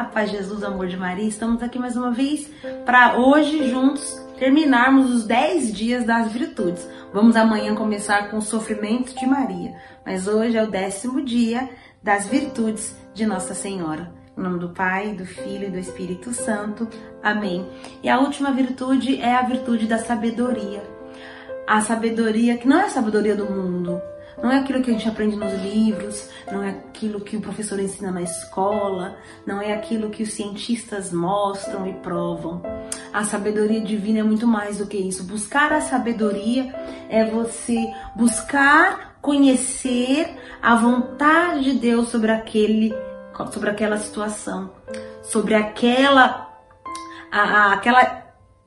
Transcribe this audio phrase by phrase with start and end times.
[0.00, 1.28] A paz Jesus, amor de Maria.
[1.28, 2.50] Estamos aqui mais uma vez
[2.86, 6.88] para hoje juntos terminarmos os 10 dias das virtudes.
[7.12, 11.68] Vamos amanhã começar com o sofrimento de Maria, mas hoje é o décimo dia
[12.02, 14.10] das virtudes de Nossa Senhora.
[14.34, 16.88] Em nome do Pai, do Filho e do Espírito Santo.
[17.22, 17.68] Amém.
[18.02, 20.82] E a última virtude é a virtude da sabedoria.
[21.66, 24.00] A sabedoria que não é a sabedoria do mundo,
[24.42, 27.78] não é aquilo que a gente aprende nos livros, não é aquilo que o professor
[27.78, 32.62] ensina na escola, não é aquilo que os cientistas mostram e provam.
[33.12, 35.24] A sabedoria divina é muito mais do que isso.
[35.24, 36.74] Buscar a sabedoria
[37.08, 42.94] é você buscar conhecer a vontade de Deus sobre aquele
[43.52, 44.70] sobre aquela situação,
[45.22, 46.48] sobre aquela
[47.30, 48.24] a, a, aquela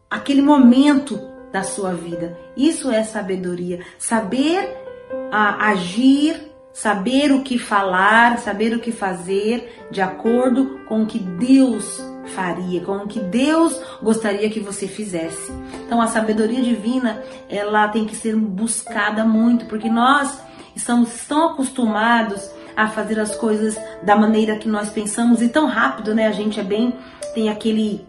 [0.10, 1.20] aquele momento
[1.52, 2.38] da sua vida.
[2.58, 4.83] Isso é sabedoria, saber
[5.36, 6.40] a agir,
[6.72, 12.00] saber o que falar, saber o que fazer de acordo com o que Deus
[12.36, 15.52] faria, com o que Deus gostaria que você fizesse.
[15.88, 20.40] Então a sabedoria divina, ela tem que ser buscada muito, porque nós
[20.76, 26.14] estamos tão acostumados a fazer as coisas da maneira que nós pensamos e tão rápido,
[26.14, 26.28] né?
[26.28, 26.94] A gente é bem
[27.34, 28.06] tem aquele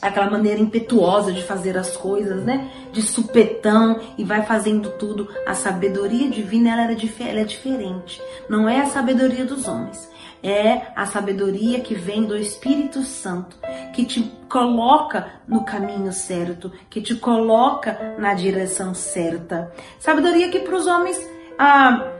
[0.00, 2.70] aquela maneira impetuosa de fazer as coisas, né?
[2.92, 5.28] De supetão e vai fazendo tudo.
[5.46, 8.20] A sabedoria divina ela, ela é diferente.
[8.48, 10.08] Não é a sabedoria dos homens.
[10.42, 13.58] É a sabedoria que vem do Espírito Santo,
[13.92, 19.70] que te coloca no caminho certo, que te coloca na direção certa.
[19.98, 21.20] Sabedoria que para os homens,
[21.58, 22.10] ah,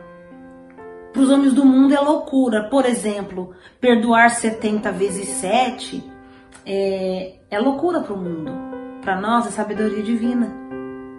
[1.14, 2.64] para os homens do mundo é loucura.
[2.64, 6.19] Por exemplo, perdoar 70 vezes 7
[6.64, 8.52] é, é loucura para o mundo.
[9.02, 10.48] Para nós é sabedoria divina.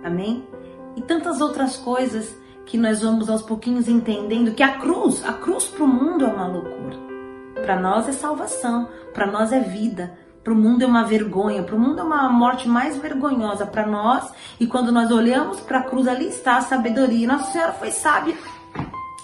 [0.04, 0.48] Amém?
[0.96, 5.68] E tantas outras coisas que nós vamos aos pouquinhos entendendo que a cruz, a cruz
[5.68, 6.98] para o mundo é uma loucura.
[7.62, 11.76] Para nós é salvação, para nós é vida, para o mundo é uma vergonha, para
[11.76, 14.32] o mundo é uma morte mais vergonhosa para nós.
[14.60, 17.28] E quando nós olhamos para a cruz, ali está a sabedoria.
[17.28, 18.36] Nossa Senhora foi sábia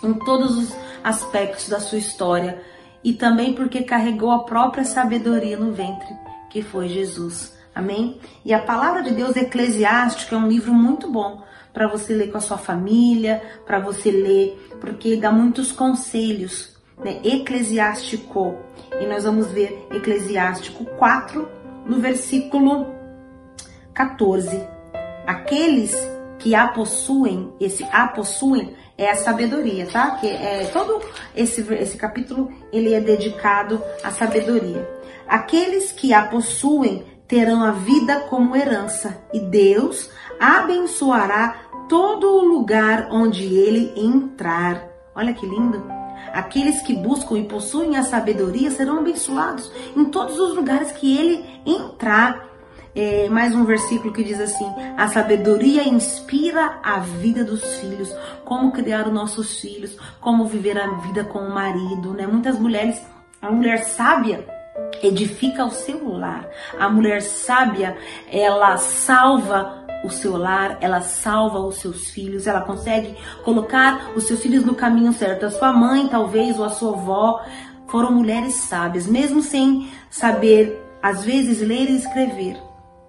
[0.04, 2.62] em todos os aspectos da sua história
[3.08, 6.14] e também porque carregou a própria sabedoria no ventre,
[6.50, 7.58] que foi Jesus.
[7.74, 8.20] Amém?
[8.44, 11.42] E a palavra de Deus Eclesiástico é um livro muito bom
[11.72, 17.22] para você ler com a sua família, para você ler, porque dá muitos conselhos, né?
[17.24, 18.58] Eclesiástico.
[19.00, 21.48] E nós vamos ver Eclesiástico 4,
[21.86, 22.88] no versículo
[23.94, 24.62] 14.
[25.26, 25.96] Aqueles
[26.40, 30.12] que a possuem, esse a possuem é a sabedoria, tá?
[30.12, 31.02] Que é todo
[31.36, 34.88] esse esse capítulo ele é dedicado à sabedoria.
[35.28, 40.10] Aqueles que a possuem terão a vida como herança e Deus
[40.40, 44.88] abençoará todo o lugar onde ele entrar.
[45.16, 45.84] Olha que lindo.
[46.34, 51.46] Aqueles que buscam e possuem a sabedoria serão abençoados em todos os lugares que ele
[51.66, 52.48] entrar
[52.98, 54.66] é, mais um versículo que diz assim:
[54.98, 58.12] a sabedoria inspira a vida dos filhos,
[58.44, 62.26] como criar os nossos filhos, como viver a vida com o marido, né?
[62.26, 63.00] Muitas mulheres,
[63.40, 64.44] a mulher sábia
[65.04, 66.50] edifica o seu lar,
[66.80, 67.96] a mulher sábia
[68.32, 74.42] ela salva o seu lar, ela salva os seus filhos, ela consegue colocar os seus
[74.42, 75.46] filhos no caminho certo.
[75.46, 77.46] A sua mãe, talvez, ou a sua avó
[77.88, 82.67] foram mulheres sábias, mesmo sem saber, às vezes, ler e escrever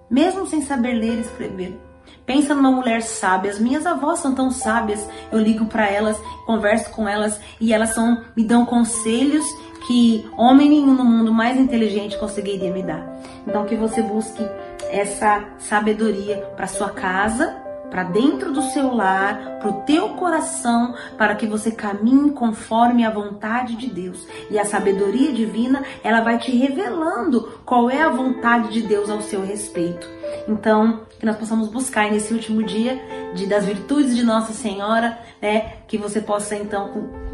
[0.09, 1.79] mesmo sem saber ler e escrever.
[2.25, 3.51] Pensa numa mulher sábia.
[3.51, 5.07] As minhas avós são tão sábias.
[5.31, 9.45] Eu ligo para elas, converso com elas e elas são, me dão conselhos
[9.87, 13.03] que homem nenhum no mundo mais inteligente conseguiria me dar.
[13.47, 14.43] Então que você busque
[14.91, 21.35] essa sabedoria para sua casa, para dentro do seu lar, para o teu coração, para
[21.35, 24.27] que você caminhe conforme a vontade de Deus.
[24.49, 29.21] E a sabedoria divina, ela vai te revelando qual é a vontade de Deus ao
[29.21, 30.07] seu respeito.
[30.47, 32.99] Então, que nós possamos buscar nesse último dia
[33.33, 37.29] de, das virtudes de Nossa Senhora, né, que você possa então com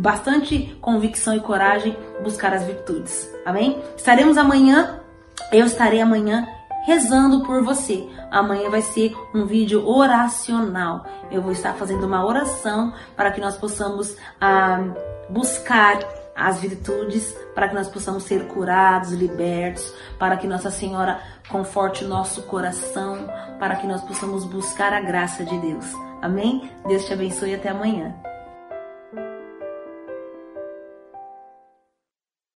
[0.00, 3.28] bastante convicção e coragem buscar as virtudes.
[3.44, 3.82] Amém?
[3.96, 5.00] Estaremos amanhã,
[5.52, 6.46] eu estarei amanhã
[6.86, 8.08] rezando por você.
[8.30, 11.04] Amanhã vai ser um vídeo oracional.
[11.30, 14.80] Eu vou estar fazendo uma oração para que nós possamos ah,
[15.28, 15.98] buscar
[16.34, 22.08] as virtudes, para que nós possamos ser curados, libertos, para que Nossa Senhora conforte o
[22.08, 23.26] nosso coração,
[23.58, 25.86] para que nós possamos buscar a graça de Deus.
[26.22, 26.70] Amém?
[26.86, 28.14] Deus te abençoe e até amanhã.